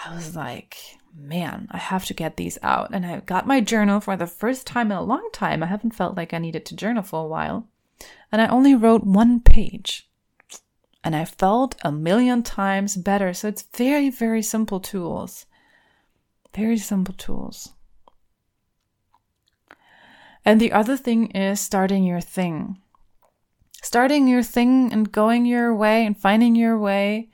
I 0.06 0.14
was 0.14 0.34
like, 0.34 0.76
man, 1.18 1.68
I 1.70 1.78
have 1.78 2.04
to 2.06 2.14
get 2.14 2.36
these 2.36 2.58
out. 2.62 2.90
And 2.92 3.04
I 3.04 3.20
got 3.20 3.46
my 3.46 3.60
journal 3.60 4.00
for 4.00 4.16
the 4.16 4.26
first 4.26 4.66
time 4.66 4.92
in 4.92 4.98
a 4.98 5.02
long 5.02 5.28
time. 5.32 5.62
I 5.62 5.66
haven't 5.66 5.94
felt 5.94 6.16
like 6.16 6.32
I 6.32 6.38
needed 6.38 6.64
to 6.66 6.76
journal 6.76 7.02
for 7.02 7.24
a 7.24 7.28
while. 7.28 7.68
And 8.30 8.40
I 8.40 8.46
only 8.46 8.74
wrote 8.74 9.04
one 9.04 9.40
page. 9.40 10.08
And 11.02 11.16
I 11.16 11.24
felt 11.24 11.76
a 11.82 11.92
million 11.92 12.42
times 12.42 12.96
better. 12.96 13.32
So 13.34 13.48
it's 13.48 13.62
very, 13.74 14.10
very 14.10 14.42
simple 14.42 14.80
tools. 14.80 15.46
Very 16.54 16.78
simple 16.78 17.14
tools. 17.14 17.70
And 20.44 20.60
the 20.60 20.72
other 20.72 20.96
thing 20.96 21.30
is 21.32 21.60
starting 21.60 22.04
your 22.04 22.20
thing. 22.20 22.78
Starting 23.82 24.26
your 24.26 24.42
thing 24.42 24.92
and 24.92 25.12
going 25.12 25.46
your 25.46 25.74
way 25.74 26.04
and 26.04 26.16
finding 26.16 26.56
your 26.56 26.78
way. 26.78 27.30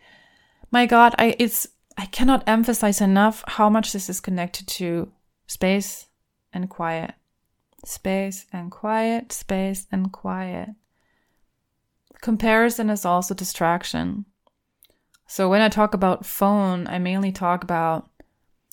My 0.70 0.86
God, 0.86 1.14
I 1.18 1.36
it's 1.38 1.68
I 1.96 2.06
cannot 2.06 2.44
emphasize 2.46 3.00
enough 3.00 3.44
how 3.46 3.68
much 3.70 3.92
this 3.92 4.08
is 4.08 4.20
connected 4.20 4.66
to 4.68 5.12
space 5.46 6.08
and 6.52 6.68
quiet. 6.68 7.14
Space 7.84 8.46
and 8.52 8.70
quiet, 8.70 9.32
space 9.32 9.86
and 9.92 10.12
quiet. 10.12 10.70
Comparison 12.20 12.90
is 12.90 13.04
also 13.04 13.34
distraction. 13.34 14.24
So 15.26 15.48
when 15.48 15.60
I 15.60 15.68
talk 15.68 15.94
about 15.94 16.26
phone, 16.26 16.86
I 16.86 16.98
mainly 16.98 17.32
talk 17.32 17.62
about 17.62 18.10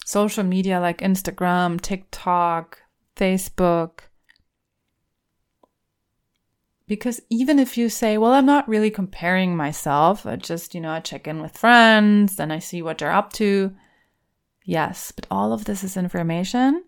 social 0.05 0.43
media 0.43 0.79
like 0.79 0.99
Instagram, 0.99 1.79
TikTok, 1.79 2.81
Facebook, 3.15 3.99
because 6.91 7.21
even 7.29 7.57
if 7.57 7.77
you 7.77 7.88
say, 7.88 8.17
well, 8.17 8.33
I'm 8.33 8.45
not 8.45 8.67
really 8.67 8.91
comparing 8.91 9.55
myself, 9.55 10.25
I 10.25 10.36
just, 10.36 10.75
you 10.75 10.81
know, 10.81 10.91
I 10.91 11.00
check 11.00 11.25
in 11.25 11.41
with 11.41 11.57
friends 11.57 12.38
and 12.38 12.51
I 12.51 12.60
see 12.60 12.81
what 12.81 12.98
they're 12.98 13.13
up 13.13 13.31
to. 13.36 13.74
Yes, 14.65 15.13
but 15.13 15.25
all 15.31 15.53
of 15.53 15.63
this 15.63 15.86
is 15.86 15.95
information 15.95 16.83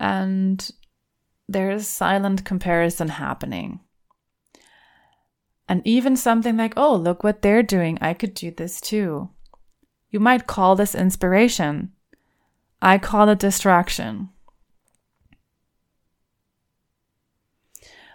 and 0.00 0.68
there's 1.48 1.86
silent 1.86 2.44
comparison 2.44 3.10
happening. 3.10 3.78
And 5.68 5.82
even 5.84 6.16
something 6.16 6.56
like, 6.56 6.74
oh, 6.76 6.96
look 6.96 7.22
what 7.22 7.42
they're 7.42 7.62
doing. 7.62 7.96
I 8.00 8.12
could 8.12 8.34
do 8.34 8.50
this 8.50 8.80
too. 8.80 9.30
You 10.10 10.18
might 10.18 10.48
call 10.48 10.74
this 10.74 10.96
inspiration. 10.96 11.92
I 12.82 12.98
call 12.98 13.28
it 13.28 13.38
distraction. 13.38 14.30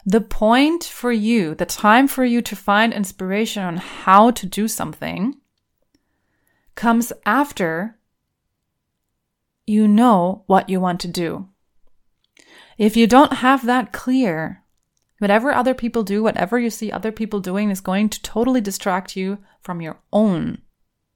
The 0.06 0.22
point 0.22 0.84
for 0.84 1.12
you, 1.12 1.56
the 1.56 1.66
time 1.66 2.08
for 2.08 2.24
you 2.24 2.42
to 2.44 2.56
find 2.56 2.94
inspiration 2.94 3.64
on 3.64 3.78
how 3.78 4.30
to 4.32 4.46
do 4.46 4.68
something 4.68 5.36
comes 6.76 7.12
after 7.26 7.98
you 9.66 9.88
know 9.88 10.44
what 10.46 10.70
you 10.70 10.80
want 10.80 11.00
to 11.00 11.08
do. 11.08 11.50
If 12.78 12.96
you 12.96 13.08
don't 13.08 13.34
have 13.34 13.66
that 13.66 13.94
clear, 13.94 14.64
whatever 15.18 15.52
other 15.52 15.74
people 15.74 16.04
do, 16.04 16.22
whatever 16.22 16.60
you 16.60 16.70
see 16.70 16.92
other 16.92 17.12
people 17.12 17.40
doing 17.40 17.72
is 17.72 17.82
going 17.82 18.10
to 18.10 18.22
totally 18.22 18.62
distract 18.62 19.16
you 19.16 19.40
from 19.62 19.82
your 19.82 19.98
own 20.14 20.62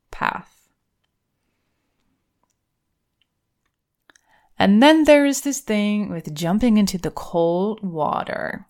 path. 0.10 0.56
And 4.58 4.82
then 4.82 5.04
there 5.04 5.26
is 5.26 5.42
this 5.42 5.60
thing 5.60 6.10
with 6.10 6.34
jumping 6.34 6.78
into 6.78 6.98
the 6.98 7.12
cold 7.12 7.82
water 7.82 8.66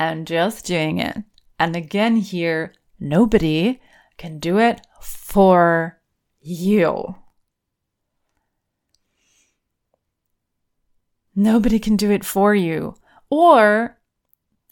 and 0.00 0.26
just 0.26 0.64
doing 0.64 0.98
it. 0.98 1.18
And 1.58 1.76
again, 1.76 2.16
here, 2.16 2.72
nobody 2.98 3.80
can 4.16 4.38
do 4.38 4.58
it 4.58 4.80
for 5.02 6.00
you. 6.40 7.16
Nobody 11.36 11.78
can 11.78 11.96
do 11.96 12.10
it 12.10 12.24
for 12.24 12.54
you. 12.54 12.94
Or 13.28 13.98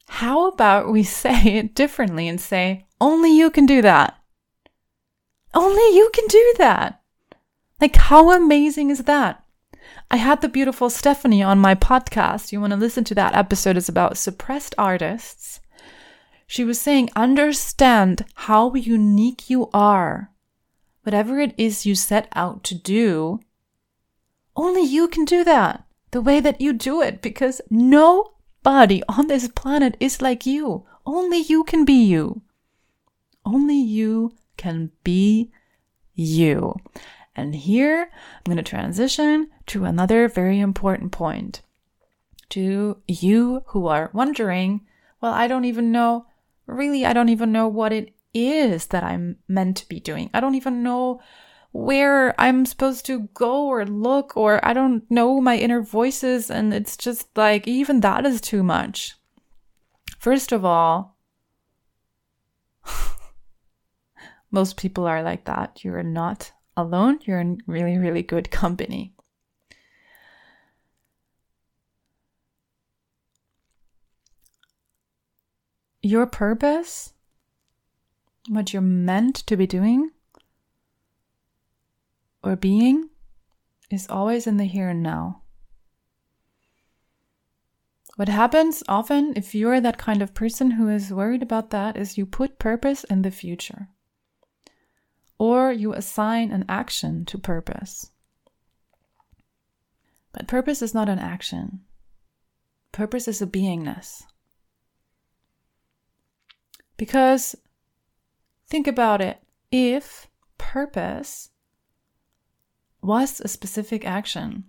how 0.09 0.49
about 0.49 0.91
we 0.91 1.03
say 1.23 1.57
it 1.57 1.75
differently 1.75 2.27
and 2.27 2.41
say, 2.41 2.87
only 2.99 3.37
you 3.37 3.51
can 3.51 3.67
do 3.67 3.83
that? 3.83 4.17
Only 5.53 5.95
you 5.95 6.11
can 6.15 6.27
do 6.27 6.55
that. 6.57 7.03
Like, 7.83 7.97
how 7.97 8.33
amazing 8.33 8.89
is 8.89 9.05
that? 9.05 9.45
I 10.11 10.17
had 10.17 10.41
the 10.41 10.49
beautiful 10.49 10.91
Stephanie 10.91 11.43
on 11.43 11.59
my 11.59 11.75
podcast. 11.75 12.53
You 12.53 12.61
want 12.61 12.73
to 12.73 12.77
listen 12.79 13.05
to 13.05 13.15
that 13.15 13.35
episode? 13.35 13.77
It's 13.77 13.89
about 13.89 14.17
suppressed 14.17 14.75
artists. 14.79 15.61
She 16.47 16.65
was 16.65 16.81
saying, 16.81 17.11
understand 17.15 18.25
how 18.35 18.73
unique 18.75 19.51
you 19.51 19.69
are. 19.75 20.31
Whatever 21.03 21.41
it 21.41 21.55
is 21.59 21.85
you 21.85 21.95
set 21.95 22.29
out 22.35 22.65
to 22.65 22.75
do, 22.75 23.41
only 24.57 24.83
you 24.83 25.09
can 25.09 25.25
do 25.25 25.45
that 25.45 25.85
the 26.11 26.21
way 26.21 26.41
that 26.41 26.61
you 26.61 26.73
do 26.73 27.03
it 27.03 27.21
because 27.21 27.61
nobody 27.71 29.03
on 29.09 29.27
this 29.27 29.49
planet 29.49 29.97
is 30.01 30.23
like 30.23 30.47
you. 30.47 30.87
Only 31.05 31.39
you 31.39 31.65
can 31.65 31.85
be 31.85 32.05
you. 32.05 32.43
Only 33.45 33.79
you 33.79 34.33
can 34.57 34.91
be 35.05 35.51
you. 36.15 36.75
And 37.39 37.55
here 37.55 38.11
I'm 38.11 38.53
going 38.53 38.57
to 38.57 38.65
transition 38.65 39.49
to 39.67 39.85
another 39.85 40.27
very 40.27 40.59
important 40.59 41.13
point. 41.13 41.63
To 42.49 43.01
you 43.07 43.63
who 43.69 43.87
are 43.87 44.11
wondering, 44.13 44.81
well, 45.21 45.33
I 45.33 45.47
don't 45.47 45.65
even 45.65 45.93
know, 45.93 46.27
really, 46.67 47.07
I 47.07 47.13
don't 47.13 47.29
even 47.29 47.53
know 47.53 47.69
what 47.69 47.93
it 47.93 48.13
is 48.35 48.87
that 48.87 49.05
I'm 49.05 49.37
meant 49.47 49.77
to 49.77 49.89
be 49.89 50.01
doing. 50.01 50.31
I 50.35 50.41
don't 50.41 50.57
even 50.57 50.83
know 50.83 51.21
where 51.71 52.35
I'm 52.41 52.67
supposed 52.67 53.07
to 53.07 53.29
go 53.35 53.69
or 53.69 53.87
look, 53.87 54.37
or 54.37 54.59
I 54.67 54.73
don't 54.73 55.09
know 55.09 55.41
my 55.41 55.57
inner 55.57 55.81
voices. 55.81 56.51
And 56.51 56.75
it's 56.75 56.97
just 56.97 57.29
like, 57.37 57.69
even 57.69 58.01
that 58.01 58.27
is 58.27 58.41
too 58.41 58.65
much. 58.65 59.15
First 60.19 60.51
of 60.51 60.65
all, 60.65 61.17
most 64.51 64.77
people 64.77 65.07
are 65.07 65.23
like 65.23 65.45
that. 65.45 65.85
You're 65.85 66.03
not 66.03 66.51
alone, 66.79 67.19
you're 67.25 67.41
in 67.41 67.61
really, 67.67 67.99
really 67.99 68.23
good 68.23 68.51
company. 68.51 69.13
Your 76.01 76.27
purpose, 76.27 77.13
what 78.49 78.73
you're 78.73 78.81
meant 78.81 79.35
to 79.49 79.57
be 79.57 79.67
doing 79.67 80.11
or 82.43 82.55
being, 82.55 83.11
is 83.91 84.07
always 84.09 84.47
in 84.47 84.57
the 84.57 84.65
here 84.65 84.89
and 84.89 85.03
now. 85.03 85.43
What 88.15 88.29
happens 88.29 88.83
often, 88.89 89.33
if 89.37 89.55
you're 89.55 89.81
that 89.81 89.99
kind 89.99 90.23
of 90.23 90.35
person 90.35 90.73
who 90.73 90.89
is 90.89 91.13
worried 91.13 91.43
about 91.43 91.71
that, 91.71 91.97
is 91.97 92.17
you 92.17 92.27
put 92.27 92.59
purpose 92.59 93.05
in 93.05 93.23
the 93.23 93.31
future 93.31 93.89
you 95.73 95.93
assign 95.93 96.51
an 96.51 96.65
action 96.69 97.25
to 97.27 97.39
purpose. 97.39 98.11
But 100.33 100.49
purpose 100.49 100.83
is 100.83 100.95
not 100.95 101.09
an 101.09 101.19
action, 101.19 101.81
purpose 102.93 103.29
is 103.29 103.43
a 103.43 103.47
beingness. 103.47 104.23
Because 106.97 107.55
think 108.69 108.87
about 108.87 109.21
it 109.21 109.43
if 109.71 110.29
purpose 110.59 111.51
was 113.01 113.41
a 113.41 113.49
specific 113.49 114.05
action, 114.05 114.65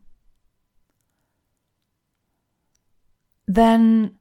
then 3.47 4.15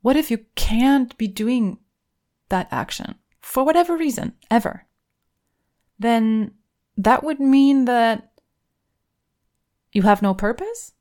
what 0.00 0.16
if 0.16 0.30
you 0.30 0.38
can't 0.54 1.16
be 1.18 1.26
doing 1.26 1.78
that 2.48 2.68
action 2.70 3.16
for 3.40 3.64
whatever 3.64 3.96
reason 3.96 4.34
ever? 4.50 4.86
Then 5.98 6.52
that 6.96 7.24
would 7.24 7.40
mean 7.40 7.84
that 7.86 8.32
you 9.92 10.02
have 10.02 10.22
no 10.22 10.34
purpose? 10.34 10.92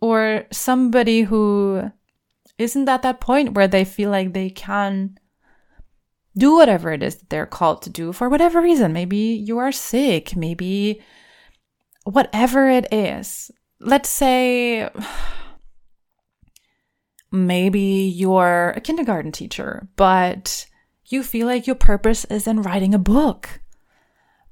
Or 0.00 0.46
somebody 0.50 1.22
who 1.22 1.90
isn't 2.58 2.88
at 2.88 3.02
that 3.02 3.20
point 3.20 3.54
where 3.54 3.68
they 3.68 3.84
feel 3.84 4.10
like 4.10 4.32
they 4.32 4.50
can 4.50 5.18
do 6.36 6.56
whatever 6.56 6.92
it 6.92 7.02
is 7.02 7.16
that 7.16 7.30
they're 7.30 7.46
called 7.46 7.82
to 7.82 7.90
do 7.90 8.12
for 8.12 8.28
whatever 8.28 8.60
reason. 8.60 8.92
Maybe 8.92 9.16
you 9.16 9.58
are 9.58 9.72
sick, 9.72 10.34
maybe 10.34 11.02
whatever 12.04 12.68
it 12.68 12.92
is. 12.92 13.50
Let's 13.80 14.08
say 14.08 14.90
maybe 17.32 18.12
you're 18.14 18.70
a 18.70 18.80
kindergarten 18.80 19.32
teacher, 19.32 19.88
but 19.96 20.66
you 21.12 21.22
feel 21.22 21.46
like 21.46 21.66
your 21.66 21.76
purpose 21.76 22.24
is 22.26 22.46
in 22.46 22.62
writing 22.62 22.94
a 22.94 22.98
book. 22.98 23.60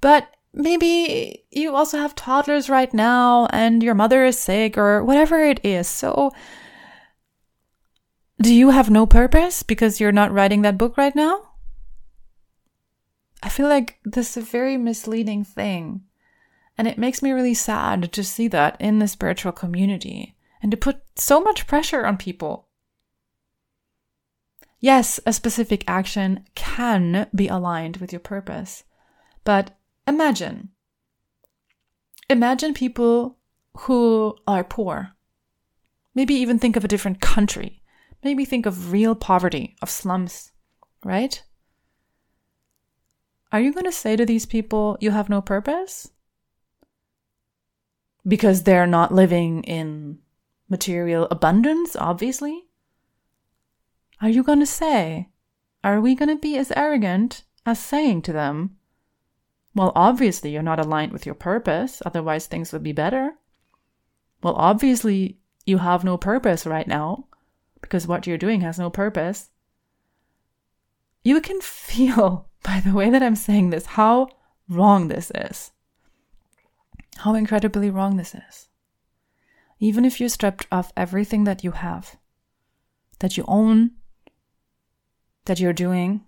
But 0.01 0.29
maybe 0.53 1.45
you 1.51 1.75
also 1.75 1.99
have 1.99 2.15
toddlers 2.15 2.69
right 2.69 2.93
now 2.93 3.47
and 3.47 3.83
your 3.83 3.95
mother 3.95 4.25
is 4.25 4.39
sick 4.39 4.77
or 4.77 5.05
whatever 5.05 5.43
it 5.43 5.61
is. 5.65 5.89
So, 5.89 6.33
do 8.41 8.55
you 8.55 8.71
have 8.71 8.91
no 8.91 9.07
purpose 9.07 9.63
because 9.63 10.01
you're 10.01 10.13
not 10.13 10.33
writing 10.33 10.63
that 10.63 10.79
book 10.79 10.97
right 10.97 11.15
now? 11.15 11.51
I 13.43 13.49
feel 13.49 13.69
like 13.69 13.99
this 14.05 14.37
is 14.37 14.43
a 14.43 14.47
very 14.47 14.77
misleading 14.77 15.45
thing. 15.45 16.03
And 16.79 16.89
it 16.89 16.99
makes 16.99 17.21
me 17.23 17.33
really 17.33 17.55
sad 17.55 18.11
to 18.13 18.25
see 18.25 18.49
that 18.49 18.77
in 18.81 18.99
the 18.99 19.09
spiritual 19.09 19.53
community 19.53 20.37
and 20.63 20.71
to 20.71 20.77
put 20.77 21.03
so 21.17 21.41
much 21.41 21.67
pressure 21.67 22.07
on 22.07 22.17
people 22.17 22.70
Yes, 24.81 25.21
a 25.27 25.33
specific 25.33 25.85
action 25.87 26.47
can 26.55 27.29
be 27.35 27.49
aligned 27.49 27.99
with 27.99 28.13
your 28.13 28.21
purpose. 28.21 28.85
But 29.45 29.79
imagine, 30.07 30.71
imagine 32.31 32.73
people 32.73 33.37
who 33.81 34.37
are 34.47 34.65
poor. 34.65 35.13
Maybe 36.15 36.35
even 36.35 36.59
think 36.59 36.77
of 36.77 36.85
a 36.85 36.89
different 36.89 37.21
country. 37.21 37.83
Maybe 38.25 38.45
think 38.45 38.65
of 38.67 38.91
real 38.91 39.15
poverty, 39.15 39.77
of 39.83 39.91
slums, 39.91 40.51
right? 41.05 41.43
Are 43.53 43.61
you 43.61 43.73
going 43.73 43.85
to 43.85 43.93
say 43.93 44.17
to 44.17 44.25
these 44.25 44.47
people, 44.47 44.97
you 45.01 45.11
have 45.11 45.29
no 45.29 45.43
purpose? 45.43 46.11
Because 48.27 48.63
they're 48.63 48.87
not 48.87 49.13
living 49.13 49.63
in 49.65 50.19
material 50.69 51.27
abundance, 51.31 51.97
obviously? 51.97 52.70
Are 54.21 54.29
you 54.29 54.43
going 54.43 54.61
to 54.61 54.67
say, 54.67 55.29
are 55.83 56.01
we 56.01 56.15
going 56.15 56.29
to 56.29 56.37
be 56.37 56.57
as 56.57 56.73
arrogant 56.77 57.43
as 57.65 57.79
saying 57.79 58.23
to 58.23 58.33
them, 58.33 58.77
well, 59.75 59.93
obviously 59.95 60.51
you're 60.51 60.63
not 60.63 60.81
aligned 60.81 61.13
with 61.13 61.25
your 61.25 61.35
purpose, 61.35 62.03
otherwise 62.05 62.47
things 62.47 62.73
would 62.73 62.83
be 62.83 62.93
better? 62.93 63.35
Well, 64.43 64.55
obviously 64.57 65.39
you 65.65 65.79
have 65.79 66.05
no 66.05 66.17
purpose 66.17 66.67
right 66.67 66.87
now 66.87 67.27
because 67.81 68.07
what 68.07 68.27
you're 68.27 68.39
doing 68.39 68.61
has 68.63 68.79
no 68.79 68.91
purpose. 68.91 69.51
You 71.23 71.41
can 71.41 71.61
feel 71.63 72.49
by 72.63 72.81
the 72.81 72.93
way 72.93 73.11
that 73.11 73.23
I'm 73.23 73.37
saying 73.37 73.71
this 73.71 73.87
how 73.87 74.29
wrong 74.69 75.09
this 75.09 75.33
is. 75.35 75.73
How 77.19 77.35
incredibly 77.35 77.91
wrong 77.91 78.17
this 78.17 78.35
is. 78.35 78.69
Even 79.79 80.05
if 80.05 80.21
you're 80.21 80.29
stripped 80.29 80.67
of 80.71 80.93
everything 80.97 81.45
that 81.45 81.65
you 81.65 81.73
have, 81.73 82.17
that 83.21 83.37
you 83.37 83.45
own, 83.49 83.93
that 85.45 85.61
you're 85.61 85.73
doing, 85.73 86.23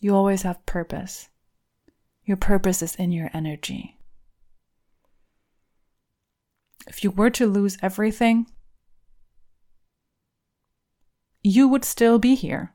you 0.00 0.14
always 0.14 0.42
have 0.42 0.64
purpose. 0.66 1.28
Your 2.24 2.36
purpose 2.36 2.82
is 2.82 2.94
in 2.96 3.12
your 3.12 3.30
energy. 3.32 3.98
If 6.86 7.02
you 7.02 7.10
were 7.10 7.30
to 7.30 7.46
lose 7.46 7.78
everything, 7.82 8.46
you 11.42 11.68
would 11.68 11.84
still 11.84 12.18
be 12.18 12.34
here. 12.34 12.74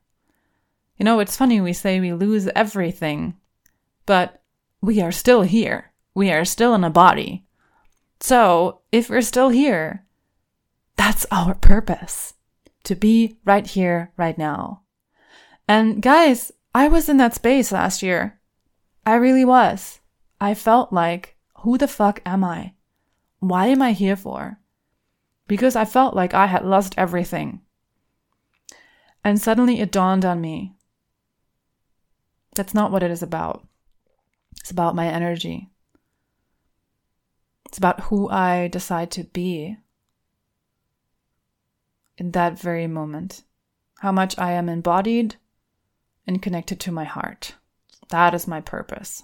You 0.97 1.05
know, 1.05 1.19
it's 1.19 1.37
funny 1.37 1.59
we 1.59 1.73
say 1.73 1.99
we 1.99 2.13
lose 2.13 2.47
everything, 2.55 3.35
but 4.05 4.41
we 4.81 5.01
are 5.01 5.11
still 5.11 5.41
here. 5.43 5.91
We 6.13 6.31
are 6.31 6.45
still 6.45 6.73
in 6.73 6.83
a 6.83 6.89
body. 6.89 7.45
So, 8.19 8.81
if 8.91 9.09
we're 9.09 9.21
still 9.21 9.49
here, 9.49 10.05
that's 10.95 11.25
our 11.31 11.55
purpose 11.55 12.33
to 12.83 12.95
be 12.95 13.37
right 13.45 13.65
here, 13.65 14.11
right 14.17 14.37
now. 14.37 14.81
And 15.67 16.01
guys, 16.01 16.51
I 16.73 16.87
was 16.87 17.09
in 17.09 17.17
that 17.17 17.35
space 17.35 17.71
last 17.71 18.01
year. 18.01 18.39
I 19.05 19.15
really 19.15 19.45
was. 19.45 19.99
I 20.39 20.53
felt 20.53 20.91
like, 20.91 21.37
who 21.59 21.77
the 21.77 21.87
fuck 21.87 22.21
am 22.25 22.43
I? 22.43 22.73
Why 23.39 23.67
am 23.67 23.81
I 23.81 23.93
here 23.93 24.15
for? 24.15 24.59
Because 25.47 25.75
I 25.75 25.85
felt 25.85 26.15
like 26.15 26.33
I 26.33 26.47
had 26.47 26.65
lost 26.65 26.95
everything. 26.97 27.61
And 29.23 29.39
suddenly 29.39 29.79
it 29.79 29.91
dawned 29.91 30.25
on 30.25 30.41
me 30.41 30.75
that's 32.53 32.73
not 32.73 32.91
what 32.91 33.03
it 33.03 33.11
is 33.11 33.23
about. 33.23 33.65
It's 34.59 34.71
about 34.71 34.95
my 34.95 35.07
energy. 35.07 35.69
It's 37.65 37.77
about 37.77 38.01
who 38.01 38.29
I 38.29 38.67
decide 38.67 39.11
to 39.11 39.23
be 39.23 39.77
in 42.17 42.31
that 42.31 42.59
very 42.59 42.87
moment. 42.87 43.43
How 43.99 44.11
much 44.11 44.37
I 44.37 44.51
am 44.53 44.69
embodied 44.69 45.35
and 46.27 46.41
connected 46.41 46.79
to 46.81 46.91
my 46.91 47.03
heart. 47.03 47.55
That 48.09 48.33
is 48.33 48.47
my 48.47 48.61
purpose 48.61 49.23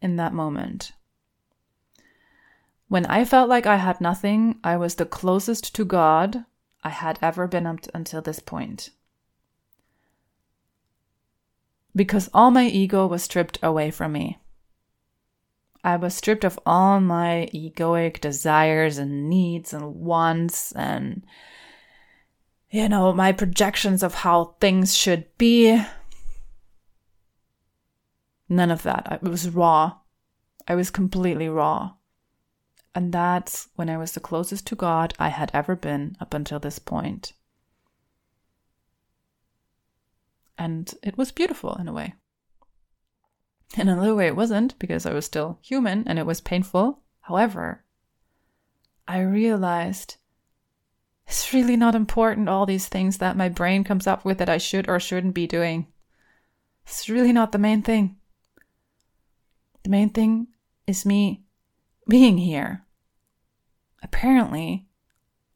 in 0.00 0.16
that 0.16 0.32
moment. 0.32 0.92
When 2.88 3.04
I 3.06 3.24
felt 3.24 3.48
like 3.48 3.66
I 3.66 3.76
had 3.76 4.00
nothing, 4.00 4.58
I 4.64 4.76
was 4.76 4.94
the 4.94 5.04
closest 5.04 5.74
to 5.74 5.84
God 5.84 6.44
I 6.82 6.88
had 6.90 7.18
ever 7.20 7.46
been 7.46 7.66
up 7.66 7.80
until 7.92 8.22
this 8.22 8.40
point. 8.40 8.90
Because 11.94 12.30
all 12.32 12.50
my 12.50 12.66
ego 12.66 13.06
was 13.06 13.22
stripped 13.24 13.58
away 13.62 13.90
from 13.90 14.12
me. 14.12 14.38
I 15.84 15.96
was 15.96 16.14
stripped 16.14 16.44
of 16.44 16.58
all 16.64 17.00
my 17.00 17.48
egoic 17.52 18.20
desires 18.20 18.98
and 18.98 19.28
needs 19.28 19.72
and 19.72 19.94
wants 19.96 20.72
and, 20.72 21.24
you 22.70 22.88
know, 22.88 23.12
my 23.12 23.32
projections 23.32 24.02
of 24.02 24.14
how 24.14 24.56
things 24.60 24.96
should 24.96 25.26
be 25.38 25.80
None 28.48 28.70
of 28.70 28.82
that. 28.82 29.20
It 29.22 29.28
was 29.28 29.50
raw. 29.50 29.98
I 30.66 30.74
was 30.74 30.90
completely 30.90 31.48
raw. 31.48 31.94
And 32.94 33.12
that's 33.12 33.68
when 33.76 33.90
I 33.90 33.98
was 33.98 34.12
the 34.12 34.20
closest 34.20 34.66
to 34.68 34.74
God 34.76 35.14
I 35.18 35.28
had 35.28 35.50
ever 35.52 35.76
been 35.76 36.16
up 36.20 36.32
until 36.32 36.58
this 36.58 36.78
point. 36.78 37.34
And 40.56 40.92
it 41.02 41.16
was 41.16 41.30
beautiful 41.30 41.76
in 41.76 41.86
a 41.86 41.92
way. 41.92 42.14
In 43.76 43.88
another 43.88 44.14
way, 44.14 44.26
it 44.26 44.36
wasn't 44.36 44.78
because 44.78 45.04
I 45.04 45.12
was 45.12 45.26
still 45.26 45.58
human 45.62 46.08
and 46.08 46.18
it 46.18 46.26
was 46.26 46.40
painful. 46.40 47.02
However, 47.20 47.84
I 49.06 49.20
realized 49.20 50.16
it's 51.28 51.52
really 51.52 51.76
not 51.76 51.94
important, 51.94 52.48
all 52.48 52.64
these 52.64 52.88
things 52.88 53.18
that 53.18 53.36
my 53.36 53.50
brain 53.50 53.84
comes 53.84 54.06
up 54.06 54.24
with 54.24 54.38
that 54.38 54.48
I 54.48 54.56
should 54.56 54.88
or 54.88 54.98
shouldn't 54.98 55.34
be 55.34 55.46
doing. 55.46 55.86
It's 56.86 57.10
really 57.10 57.34
not 57.34 57.52
the 57.52 57.58
main 57.58 57.82
thing. 57.82 58.16
The 59.82 59.90
main 59.90 60.08
thing 60.08 60.46
is 60.86 61.04
me 61.04 61.44
being 62.08 62.38
here. 62.38 62.86
Apparently, 64.02 64.86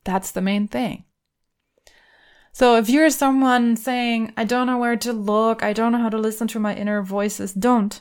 that's 0.05 0.31
the 0.31 0.43
main 0.43 0.69
thing. 0.69 1.05
So 2.53 2.77
if 2.77 2.91
you're 2.91 3.09
someone 3.09 3.79
saying, 3.79 4.35
I 4.37 4.45
don't 4.45 4.67
know 4.67 4.77
where 4.77 4.97
to 4.99 5.13
look, 5.15 5.63
I 5.63 5.73
don't 5.73 5.93
know 5.93 6.03
how 6.03 6.11
to 6.11 6.19
listen 6.19 6.49
to 6.49 6.61
my 6.61 6.75
inner 6.75 7.03
voices, 7.03 7.55
don't. 7.55 7.99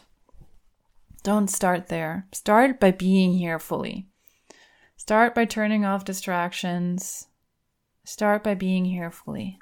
Don't 1.23 1.49
start 1.49 1.87
there. 1.87 2.27
Start 2.33 2.81
by 2.81 2.91
being 2.91 3.33
here 3.35 3.59
fully. 3.59 4.09
Start 4.97 5.33
by 5.33 5.45
turning 5.45 5.85
off 5.85 6.03
distractions. 6.03 7.27
Start 8.03 8.43
by 8.43 8.55
being 8.55 8.85
here 8.85 9.11
fully. 9.11 9.59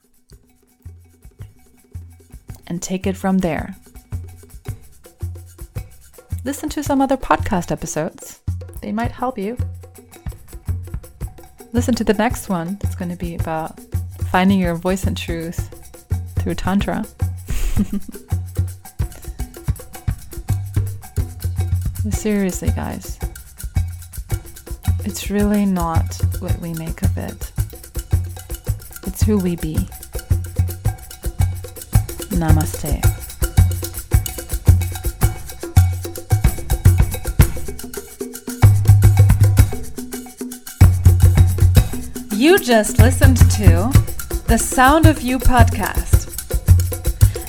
And 2.68 2.82
take 2.82 3.08
it 3.08 3.18
from 3.18 3.40
there 3.40 3.76
listen 6.50 6.68
to 6.68 6.82
some 6.82 7.00
other 7.00 7.16
podcast 7.16 7.72
episodes. 7.72 8.42
They 8.82 8.92
might 8.92 9.12
help 9.12 9.38
you. 9.38 9.56
Listen 11.74 11.94
to 11.94 12.04
the 12.04 12.16
next 12.16 12.50
one. 12.50 12.80
It's 12.82 12.96
going 12.96 13.12
to 13.12 13.16
be 13.16 13.36
about 13.36 13.80
finding 14.32 14.60
your 14.60 14.74
voice 14.74 15.04
and 15.04 15.16
truth 15.16 15.70
through 16.40 16.56
Tantra. 16.56 17.06
Seriously, 22.10 22.72
guys. 22.72 23.20
It's 25.06 25.30
really 25.30 25.66
not 25.66 26.20
what 26.40 26.58
we 26.60 26.74
make 26.74 27.04
of 27.04 27.16
it, 27.18 27.52
it's 29.10 29.24
who 29.24 29.40
we 29.40 29.56
be. 29.56 29.76
Namaste. 32.38 33.02
You 42.38 42.60
just 42.60 43.00
listened 43.00 43.38
to 43.38 43.90
the 44.48 44.58
Sound 44.60 45.08
of 45.08 45.24
You 45.24 45.40
podcast. 45.40 46.28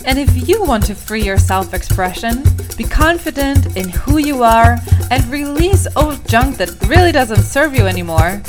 And 0.07 0.19
if 0.19 0.49
you 0.49 0.65
want 0.65 0.87
to 0.87 0.95
free 0.95 1.23
your 1.23 1.37
self 1.37 1.75
expression, 1.75 2.43
be 2.79 2.85
confident 2.85 3.77
in 3.77 3.91
who 3.91 4.17
you 4.17 4.43
are, 4.43 4.79
and 5.11 5.23
release 5.27 5.87
old 5.95 6.27
junk 6.27 6.57
that 6.57 6.71
really 6.87 7.13
doesn't 7.13 7.43
serve 7.43 7.77
you 7.77 7.87
anymore, 7.87 8.41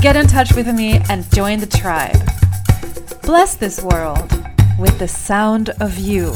get 0.00 0.16
in 0.16 0.26
touch 0.26 0.54
with 0.54 0.74
me 0.74 1.02
and 1.10 1.30
join 1.34 1.60
the 1.60 1.66
tribe. 1.66 2.25
Bless 3.26 3.56
this 3.56 3.82
world 3.82 4.32
with 4.78 5.00
the 5.00 5.08
sound 5.08 5.70
of 5.80 5.98
you. 5.98 6.32